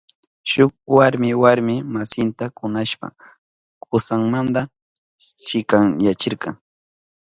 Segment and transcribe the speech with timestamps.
[0.49, 3.11] Shuk warmi warmi masinta kunashpan
[3.89, 4.61] kusanmanta
[5.45, 6.49] chikanyachirka.